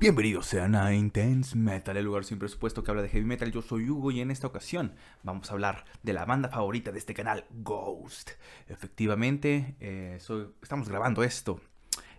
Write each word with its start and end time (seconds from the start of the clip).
Bienvenidos 0.00 0.46
sean 0.46 0.76
a 0.76 0.94
Intense 0.94 1.54
Metal, 1.58 1.94
el 1.94 2.06
lugar 2.06 2.24
sin 2.24 2.38
presupuesto 2.38 2.82
que 2.82 2.90
habla 2.90 3.02
de 3.02 3.10
heavy 3.10 3.26
metal. 3.26 3.52
Yo 3.52 3.60
soy 3.60 3.90
Hugo 3.90 4.10
y 4.10 4.22
en 4.22 4.30
esta 4.30 4.46
ocasión 4.46 4.94
vamos 5.22 5.50
a 5.50 5.52
hablar 5.52 5.84
de 6.02 6.14
la 6.14 6.24
banda 6.24 6.48
favorita 6.48 6.90
de 6.90 6.98
este 6.98 7.12
canal, 7.12 7.44
Ghost. 7.50 8.30
Efectivamente, 8.68 9.76
eh, 9.78 10.18
estamos 10.62 10.88
grabando 10.88 11.22
esto 11.22 11.60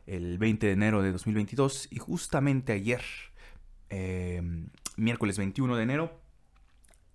el 0.06 0.38
20 0.38 0.68
de 0.68 0.74
enero 0.74 1.02
de 1.02 1.12
2022 1.12 1.88
y 1.90 1.98
justamente 1.98 2.72
ayer, 2.72 3.02
eh, 3.90 4.44
miércoles 4.96 5.40
21 5.40 5.76
de 5.76 5.82
enero, 5.82 6.22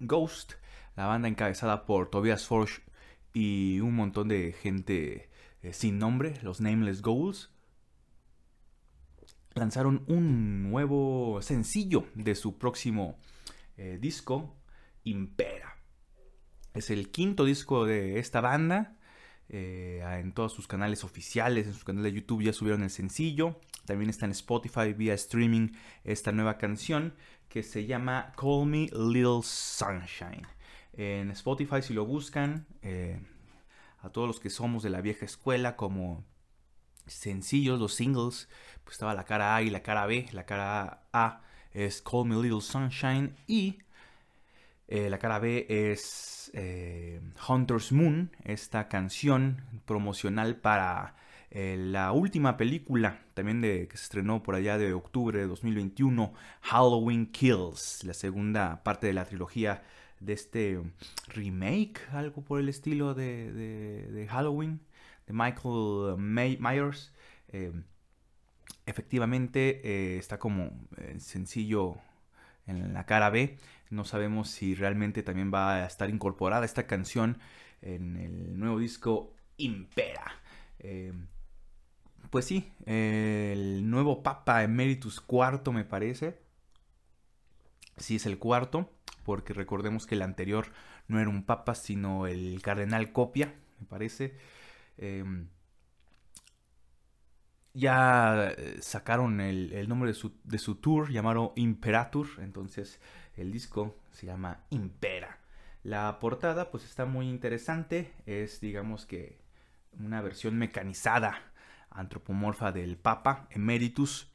Ghost, 0.01 0.55
la 0.97 1.07
banda 1.07 1.29
encabezada 1.29 1.87
por 1.87 2.11
Tobias 2.11 2.45
Forge 2.45 2.83
y 3.33 3.79
un 3.79 3.95
montón 3.95 4.27
de 4.27 4.53
gente 4.53 5.31
eh, 5.63 5.73
sin 5.73 6.01
nombre, 6.01 6.35
los 6.43 6.61
Nameless 6.61 7.03
Ghouls, 7.03 7.56
lanzaron 9.57 10.05
un 10.07 10.71
nuevo 10.71 11.41
sencillo 11.43 12.07
de 12.15 12.35
su 12.35 12.59
próximo 12.59 13.19
eh, 13.77 13.99
disco, 14.01 14.55
Impera. 15.05 15.79
Es 16.75 16.91
el 16.91 17.11
quinto 17.11 17.45
disco 17.45 17.87
de 17.87 18.19
esta 18.19 18.41
banda. 18.41 18.93
eh, 19.49 20.03
en 20.21 20.33
todos 20.33 20.53
sus 20.53 20.67
canales 20.67 21.05
oficiales, 21.05 21.67
en 21.69 21.75
su 21.75 21.85
canal 21.85 22.03
de 22.03 22.13
YouTube 22.13 22.43
ya 22.43 22.53
subieron 22.53 22.83
el 22.83 22.91
sencillo. 22.91 23.61
También 23.85 24.11
está 24.11 24.27
en 24.27 24.33
Spotify 24.33 24.93
vía 24.93 25.15
streaming 25.15 25.69
esta 26.03 26.33
nueva 26.33 26.59
canción 26.59 27.15
que 27.49 27.63
se 27.63 27.87
llama 27.87 28.33
Call 28.37 28.67
Me 28.67 28.89
Little 28.93 29.43
Sunshine. 29.43 30.47
En 30.95 31.31
Spotify 31.31 31.81
si 31.81 31.95
lo 31.95 32.05
buscan, 32.07 32.67
eh, 32.83 33.21
a 34.01 34.11
todos 34.11 34.27
los 34.27 34.41
que 34.41 34.51
somos 34.51 34.83
de 34.83 34.91
la 34.91 35.01
vieja 35.01 35.25
escuela 35.25 35.77
como 35.77 36.25
sencillos, 37.07 37.79
los 37.81 37.95
singles, 37.95 38.49
pues 38.85 38.95
estaba 38.95 39.15
la 39.15 39.25
cara 39.25 39.57
A 39.57 39.63
y 39.63 39.71
la 39.71 39.83
cara 39.83 40.07
B. 40.07 40.27
La 40.33 40.45
cara 40.47 41.03
A 41.13 41.43
es 41.73 42.03
Call 42.03 42.27
Me 42.27 42.37
Little 42.43 42.61
Sunshine 42.61 43.35
y 43.47 43.79
eh, 44.89 45.11
la 45.11 45.19
cara 45.19 45.39
B 45.39 45.67
es 45.69 46.51
eh, 46.55 47.21
Hunter's 47.49 47.93
Moon, 47.93 48.31
esta 48.45 48.89
canción 48.89 49.63
promocional 49.85 50.57
para 50.57 51.17
eh, 51.51 51.77
la 51.79 52.13
última 52.13 52.57
película 52.57 53.21
también 53.35 53.61
de, 53.61 53.89
que 53.89 53.97
se 53.97 54.05
estrenó 54.05 54.43
por 54.43 54.55
allá 54.55 54.79
de 54.79 54.93
octubre 54.93 55.39
de 55.41 55.47
2021, 55.47 56.33
Halloween 56.63 57.27
Kills, 57.27 58.05
la 58.05 58.15
segunda 58.15 58.83
parte 58.85 59.09
de 59.09 59.13
la 59.15 59.25
trilogía 59.25 59.83
de 60.21 60.33
este 60.33 60.81
remake, 61.29 62.01
algo 62.13 62.43
por 62.43 62.61
el 62.61 62.69
estilo 62.69 63.15
de, 63.15 63.53
de- 63.53 64.07
de 64.13 64.27
Halloween, 64.29 64.81
de 65.27 65.33
Michael 65.33 66.17
May- 66.19 66.59
Myers. 66.61 67.13
Eh, 67.49 67.73
efectivamente 68.87 69.81
eh, 69.85 70.19
está 70.19 70.39
como 70.39 70.71
eh, 70.97 71.17
sencillo 71.19 71.97
en 72.67 72.93
la 72.95 73.07
cara 73.07 73.31
B. 73.31 73.59
No 73.91 74.05
sabemos 74.05 74.51
si 74.51 74.75
realmente 74.75 75.23
también 75.23 75.53
va 75.53 75.77
a 75.77 75.87
estar 75.87 76.11
incorporada 76.11 76.65
esta 76.65 76.87
canción 76.87 77.39
en 77.83 78.17
el 78.17 78.59
nuevo 78.59 78.79
disco 78.79 79.35
Impera. 79.59 80.25
Eh, 80.81 81.13
pues 82.31 82.45
sí, 82.45 82.73
eh, 82.87 83.53
el 83.55 83.89
nuevo 83.89 84.23
Papa 84.23 84.63
Emeritus 84.63 85.21
cuarto 85.21 85.73
me 85.73 85.85
parece. 85.85 86.39
Sí 87.97 88.17
es 88.17 88.27
el 88.27 88.39
cuarto, 88.39 88.91
porque 89.25 89.55
recordemos 89.55 90.07
que 90.07 90.17
el 90.17 90.23
anterior 90.23 90.67
no 91.09 91.19
era 91.21 91.31
un 91.31 91.45
papa, 91.45 91.75
sino 91.75 92.27
el 92.27 92.61
cardenal 92.63 93.13
Copia, 93.13 93.55
me 93.81 93.87
parece. 93.87 94.37
Em, 94.99 95.49
ya 97.75 98.55
eh, 98.57 98.79
sacaron 98.81 99.41
el, 99.41 99.89
nombre 99.89 100.11
de 100.11 100.15
su, 100.15 100.33
de 100.45 100.59
su 100.59 100.77
tour, 100.77 101.11
llamaron 101.11 101.53
Imperatur, 101.57 102.27
entonces 102.39 103.01
el 103.37 103.53
disco 103.53 103.97
se 104.13 104.27
llama 104.27 104.65
Impera. 104.71 105.41
La 105.83 106.19
portada 106.19 106.71
pues 106.71 106.85
está 106.85 107.05
muy 107.05 107.29
interesante, 107.29 108.13
es 108.25 108.61
digamos 108.61 109.07
que 109.07 109.39
una 109.99 110.23
versión 110.23 110.57
mecanizada, 110.59 111.53
antropomorfa 111.91 112.73
del 112.73 112.97
Papa 112.97 113.47
Emeritus, 113.51 114.29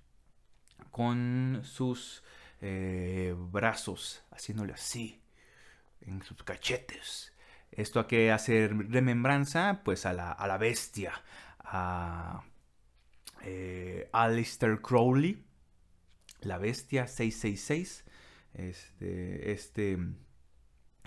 con 0.91 1.61
sus 1.63 2.23
eh, 2.61 3.35
brazos 3.35 4.23
haciéndole 4.31 4.73
así, 4.73 5.21
en 6.01 6.21
sus 6.23 6.43
cachetes. 6.43 7.33
¿Esto 7.71 7.99
a 7.99 8.07
qué 8.07 8.31
hace 8.31 8.67
remembranza? 8.67 9.81
Pues 9.83 10.05
a 10.05 10.13
la, 10.13 10.31
a 10.31 10.47
la 10.47 10.57
bestia, 10.57 11.13
a 11.59 12.43
eh, 13.43 14.09
Alistair 14.11 14.81
Crowley, 14.81 15.43
la 16.41 16.57
bestia 16.57 17.07
666, 17.07 18.03
este, 18.53 19.51
este 19.51 19.97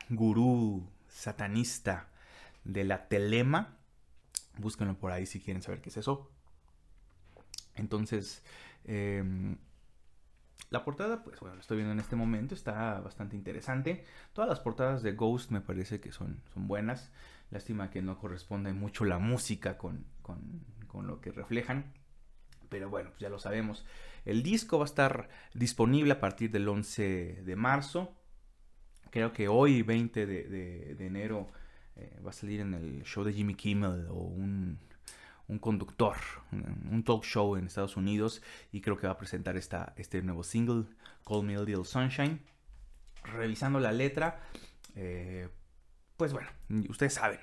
gurú 0.09 0.89
satanista 1.09 2.09
de 2.65 2.85
la 2.85 3.09
telema. 3.09 3.77
Búsquenlo 4.57 4.99
por 4.99 5.13
ahí 5.13 5.27
si 5.27 5.41
quieren 5.41 5.63
saber 5.63 5.81
qué 5.81 5.91
es 5.91 5.97
eso. 5.97 6.31
Entonces, 7.75 8.43
em, 8.85 9.57
la 10.71 10.85
portada, 10.85 11.23
pues 11.23 11.39
bueno, 11.41 11.55
lo 11.57 11.61
estoy 11.61 11.77
viendo 11.79 11.93
en 11.93 12.01
este 12.01 12.17
momento, 12.17 12.55
está 12.55 13.01
bastante 13.01 13.37
interesante. 13.37 14.05
Todas 14.33 14.49
las 14.49 14.61
portadas 14.61 15.03
de 15.03 15.13
Ghost 15.13 15.51
me 15.51 15.61
parece 15.61 16.01
que 16.01 16.11
son, 16.13 16.41
son 16.53 16.67
buenas. 16.67 17.13
Lástima 17.51 17.91
que 17.91 18.03
no 18.03 18.19
corresponde 18.19 18.73
mucho 18.73 19.05
la 19.05 19.19
música 19.19 19.79
con, 19.79 20.05
con- 20.23 20.65
con 20.89 21.07
lo 21.07 21.21
que 21.21 21.31
reflejan. 21.33 21.93
Pero 22.69 22.89
bueno, 22.91 23.11
pues 23.11 23.21
ya 23.21 23.29
lo 23.29 23.39
sabemos. 23.39 23.85
El 24.25 24.43
disco 24.43 24.79
va 24.79 24.85
a 24.85 24.87
estar 24.87 25.29
disponible 25.53 26.13
a 26.15 26.21
partir 26.21 26.51
del 26.51 26.69
11 26.69 27.43
de 27.45 27.57
marzo. 27.57 28.13
Creo 29.11 29.33
que 29.33 29.47
hoy, 29.49 29.83
20 29.83 30.27
de, 30.27 30.45
de- 30.45 30.95
de 30.97 31.07
enero, 31.07 31.49
eh, 31.97 32.19
va 32.25 32.31
a 32.31 32.33
salir 32.33 32.61
en 32.61 32.75
el 32.75 33.05
show 33.05 33.23
de 33.23 33.33
Jimmy 33.33 33.55
Kimmel 33.55 34.07
o 34.09 34.15
un, 34.15 34.79
un 35.49 35.59
conductor, 35.59 36.16
un, 36.53 37.03
talk 37.05 37.25
show 37.25 37.56
en 37.56 37.66
Estados 37.66 37.97
Unidos. 37.97 38.43
Y 38.72 38.81
creo 38.81 38.97
que 38.97 39.06
va 39.06 39.15
a 39.15 39.19
presentar 39.19 39.56
esta, 39.56 39.94
este 39.97 40.22
nuevo 40.22 40.43
single, 40.43 40.84
Call 41.27 41.44
Me 41.44 41.56
a 41.56 41.60
Little 41.60 41.84
Sunshine. 41.84 42.41
Revisando 43.25 43.81
la 43.81 43.93
letra, 43.93 44.41
eh, 44.94 45.49
pues 46.16 46.32
bueno, 46.32 46.49
ustedes 46.88 47.15
saben 47.15 47.41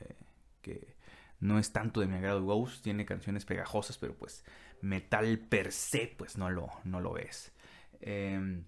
eh, 0.00 0.16
que 0.62 0.96
no 1.40 1.58
es 1.58 1.72
tanto 1.72 2.00
de 2.00 2.06
mi 2.06 2.16
agrado 2.16 2.42
Ghost, 2.42 2.82
tiene 2.82 3.04
canciones 3.04 3.44
pegajosas, 3.44 3.98
pero 3.98 4.14
pues 4.14 4.44
metal 4.80 5.38
per 5.38 5.72
se, 5.72 6.14
pues 6.16 6.38
no 6.38 6.50
lo, 6.50 6.70
no 6.84 7.00
lo 7.00 7.18
es. 7.18 7.52
Em, 8.00 8.64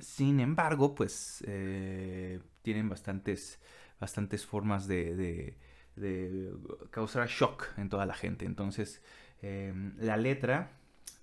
sin 0.00 0.40
embargo, 0.40 0.94
pues 0.94 1.44
eh, 1.46 2.40
tienen 2.62 2.88
bastantes, 2.88 3.60
bastantes 4.00 4.46
formas 4.46 4.86
de- 4.86 5.58
de 5.96 6.52
causar 6.90 7.28
shock 7.28 7.68
en 7.76 7.88
toda 7.88 8.06
la 8.06 8.14
gente. 8.14 8.44
Entonces, 8.44 9.02
em, 9.40 9.94
la 9.98 10.16
letra, 10.16 10.70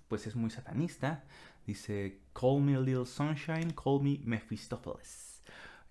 pues 0.08 0.26
es 0.26 0.36
muy 0.36 0.50
satanista. 0.50 1.24
Dice, 1.66 2.20
call 2.32 2.60
me 2.62 2.76
a 2.76 2.80
little 2.80 3.06
sunshine, 3.06 3.72
call 3.72 4.00
me 4.02 4.20
Mephistopheles. 4.24 5.30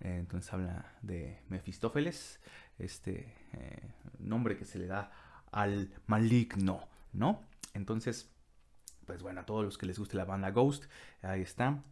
Eh, 0.00 0.16
entonces 0.18 0.52
habla 0.52 0.92
de 1.02 1.38
Mefistófeles, 1.48 2.40
este 2.78 3.34
eh, 3.52 3.92
nombre 4.18 4.56
que 4.56 4.64
se 4.64 4.78
le 4.78 4.86
da 4.86 5.12
al 5.52 5.90
maligno, 6.06 6.88
¿no? 7.12 7.42
Entonces, 7.74 8.30
pues 9.06 9.22
bueno, 9.22 9.40
a 9.40 9.46
todos 9.46 9.64
los 9.64 9.76
que 9.76 9.86
les 9.86 9.98
guste 9.98 10.16
la 10.16 10.24
banda 10.24 10.50
Ghost, 10.50 10.84
ahí 11.22 11.42
está. 11.42 11.82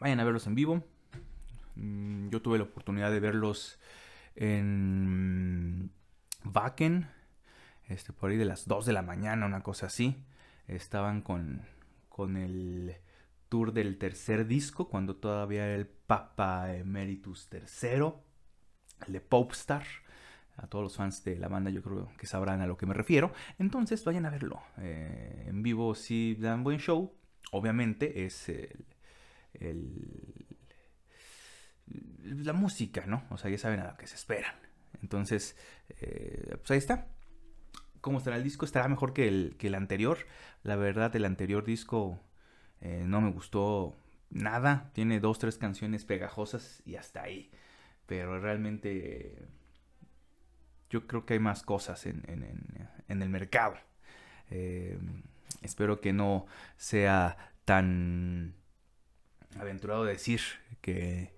Vayan 0.00 0.20
a 0.20 0.24
verlos 0.24 0.46
en 0.46 0.54
vivo. 0.54 0.84
Mm, 1.74 2.30
Yo 2.30 2.40
tuve 2.40 2.58
la 2.58 2.64
oportunidad 2.64 3.10
de 3.10 3.20
verlos 3.20 3.78
en 4.38 5.90
Wacken, 6.44 7.08
este, 7.88 8.12
por 8.12 8.30
ahí 8.30 8.36
de 8.36 8.44
las 8.44 8.66
2 8.68 8.86
de 8.86 8.92
la 8.92 9.02
mañana, 9.02 9.46
una 9.46 9.62
cosa 9.62 9.86
así. 9.86 10.16
Estaban 10.68 11.22
con, 11.22 11.62
con 12.08 12.36
el 12.36 12.96
tour 13.48 13.72
del 13.72 13.98
tercer 13.98 14.46
disco, 14.46 14.88
cuando 14.88 15.16
todavía 15.16 15.66
era 15.66 15.74
el 15.74 15.86
Papa 15.86 16.72
Emeritus 16.74 17.48
III, 17.52 18.12
el 19.06 19.12
de 19.12 19.20
Popestar. 19.20 19.84
a 20.56 20.66
todos 20.68 20.84
los 20.84 20.96
fans 20.96 21.24
de 21.24 21.36
la 21.36 21.48
banda 21.48 21.70
yo 21.70 21.82
creo 21.82 22.10
que 22.16 22.26
sabrán 22.26 22.60
a 22.60 22.66
lo 22.66 22.76
que 22.76 22.86
me 22.86 22.94
refiero. 22.94 23.32
Entonces 23.58 24.04
vayan 24.04 24.26
a 24.26 24.30
verlo. 24.30 24.62
Eh, 24.78 25.46
en 25.48 25.62
vivo 25.62 25.94
sí 25.94 26.36
dan 26.38 26.62
buen 26.62 26.78
show. 26.78 27.12
Obviamente 27.50 28.24
es 28.24 28.48
la 32.22 32.52
música, 32.52 33.06
¿no? 33.06 33.24
O 33.30 33.38
sea, 33.38 33.50
ya 33.50 33.58
saben 33.58 33.80
a 33.80 33.90
lo 33.90 33.96
que 33.96 34.06
se 34.06 34.16
esperan. 34.16 34.54
Entonces, 35.02 35.56
eh, 36.00 36.56
pues 36.58 36.70
ahí 36.70 36.78
está. 36.78 37.06
¿Cómo 38.00 38.18
estará 38.18 38.36
el 38.36 38.44
disco? 38.44 38.64
Estará 38.64 38.88
mejor 38.88 39.12
que 39.12 39.28
el, 39.28 39.56
que 39.58 39.68
el 39.68 39.74
anterior. 39.74 40.18
La 40.62 40.76
verdad, 40.76 41.14
el 41.16 41.24
anterior 41.24 41.64
disco 41.64 42.20
eh, 42.80 43.04
no 43.06 43.20
me 43.20 43.30
gustó 43.30 43.96
nada. 44.30 44.90
Tiene 44.94 45.20
dos, 45.20 45.38
tres 45.38 45.58
canciones 45.58 46.04
pegajosas 46.04 46.82
y 46.84 46.96
hasta 46.96 47.22
ahí. 47.22 47.50
Pero 48.06 48.40
realmente 48.40 49.48
yo 50.90 51.06
creo 51.06 51.26
que 51.26 51.34
hay 51.34 51.40
más 51.40 51.62
cosas 51.62 52.06
en, 52.06 52.24
el 53.08 53.28
mercado. 53.28 53.76
Eh, 54.50 54.98
espero 55.62 56.00
que 56.00 56.12
no 56.12 56.46
sea 56.76 57.52
tan 57.64 58.54
aventurado 59.58 60.04
decir 60.04 60.40
que 60.80 61.37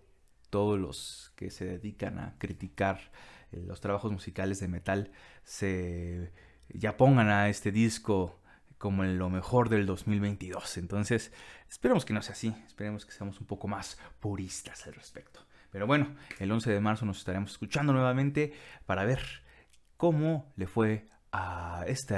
todos 0.51 0.79
los 0.79 1.33
que 1.37 1.51
se 1.51 1.65
dedican 1.65 2.19
a 2.19 2.37
criticar 2.39 3.11
eh, 3.53 3.63
los 3.67 3.81
trabajos 3.81 4.13
musicales 4.13 4.61
de 4.61 4.69
metal 4.69 5.13
se 5.45 6.33
ya 6.69 6.97
pongan 6.97 7.29
a 7.29 7.49
este 7.49 7.73
disco 7.73 8.41
como 8.79 9.05
en 9.05 9.19
lo 9.19 9.29
mejor 9.29 9.69
del 9.69 9.87
2022. 9.87 10.79
Entonces, 10.79 11.33
esperemos 11.69 12.05
que 12.05 12.15
no 12.15 12.23
sea 12.23 12.33
así, 12.33 12.55
esperemos 12.67 13.05
que 13.05 13.13
seamos 13.13 13.41
un 13.41 13.47
poco 13.47 13.69
más 13.69 13.99
puristas 14.21 14.87
al 14.87 14.95
respecto. 14.95 15.45
Pero 15.71 15.87
bueno, 15.87 16.15
el 16.39 16.51
11 16.51 16.71
de 16.71 16.81
marzo 16.81 17.05
nos 17.05 17.19
estaremos 17.19 17.53
escuchando 17.53 17.93
nuevamente 17.93 18.53
para 18.87 19.05
ver 19.05 19.21
cómo 19.97 20.53
le 20.57 20.67
fue 20.67 21.09
a 21.33 21.85
este 21.87 22.17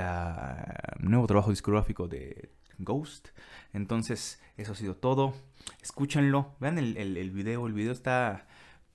nuevo 1.00 1.26
trabajo 1.26 1.50
discográfico 1.50 2.08
de 2.08 2.50
Ghost. 2.84 3.28
Entonces, 3.72 4.40
eso 4.56 4.72
ha 4.72 4.76
sido 4.76 4.96
todo. 4.96 5.34
Escúchenlo, 5.82 6.54
vean 6.60 6.78
el, 6.78 7.30
video. 7.30 7.66
El 7.66 7.72
video 7.72 7.92
está 7.92 8.46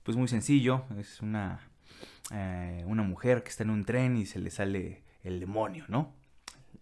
pues 0.02 0.16
muy 0.16 0.28
sencillo. 0.28 0.84
Es 0.98 1.20
una, 1.20 1.60
eh, 2.30 2.84
una 2.86 3.02
mujer 3.02 3.42
que 3.42 3.50
está 3.50 3.64
en 3.64 3.70
un 3.70 3.84
tren 3.84 4.16
y 4.16 4.26
se 4.26 4.38
le 4.38 4.50
sale 4.50 5.04
el 5.22 5.40
demonio, 5.40 5.84
¿no? 5.88 6.14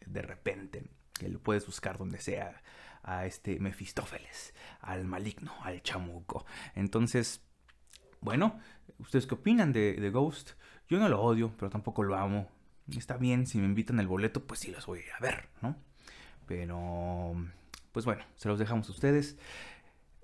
De 0.06 0.23
repente, 0.23 0.85
que 1.12 1.29
lo 1.29 1.41
puedes 1.41 1.67
buscar 1.67 1.99
donde 1.99 2.19
sea 2.19 2.62
a 3.03 3.25
este 3.25 3.58
Mefistófeles, 3.61 4.53
al 4.81 5.05
maligno, 5.05 5.53
al 5.62 5.82
chamuco. 5.82 6.44
Entonces, 6.75 7.41
bueno, 8.20 8.58
¿ustedes 8.99 9.26
qué 9.26 9.35
opinan 9.35 9.73
de, 9.73 10.11
Ghost? 10.11 10.53
Yo 10.88 10.99
no 10.99 11.08
lo 11.08 11.23
odio, 11.23 11.53
pero 11.56 11.70
tampoco 11.70 12.03
lo 12.03 12.17
amo. 12.17 12.50
Está 12.97 13.17
bien, 13.17 13.47
si 13.47 13.58
me 13.58 13.64
invitan 13.64 14.00
el 14.00 14.06
boleto, 14.06 14.44
pues 14.44 14.61
sí 14.61 14.70
los 14.70 14.87
voy 14.87 15.03
a 15.17 15.23
ver, 15.23 15.49
¿no? 15.62 15.76
Pero, 16.46 17.34
pues 17.93 18.04
bueno, 18.04 18.25
se 18.37 18.48
los 18.48 18.58
dejamos 18.58 18.88
a 18.88 18.93
ustedes. 18.93 19.37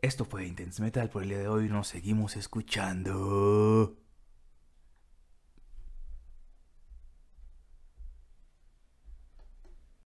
Esto 0.00 0.24
fue 0.24 0.46
Intense 0.46 0.82
Metal 0.82 1.08
por 1.10 1.22
el 1.22 1.30
día 1.30 1.38
de 1.38 1.48
hoy. 1.48 1.68
Nos 1.68 1.88
seguimos 1.88 2.36
escuchando. 2.36 4.01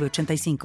85 0.00 0.56